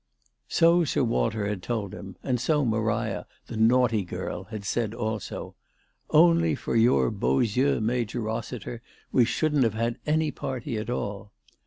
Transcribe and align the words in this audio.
So 0.47 0.83
Sir 0.83 1.03
Walter 1.03 1.45
had 1.47 1.61
told 1.61 1.93
him, 1.93 2.15
and 2.23 2.41
so 2.41 2.65
Maria, 2.65 3.27
the 3.45 3.55
naughty 3.55 4.03
girl, 4.03 4.45
had 4.45 4.65
said 4.65 4.95
also" 4.95 5.53
Only 6.09 6.55
for 6.55 6.75
your 6.75 7.11
beaux 7.11 7.41
yeux, 7.41 7.79
Major 7.79 8.21
Eossiter, 8.21 8.79
we 9.11 9.25
shouldn't 9.25 9.63
have 9.63 9.75
had 9.75 9.99
any 10.07 10.31
party 10.31 10.75
at 10.77 10.89
all." 10.89 11.31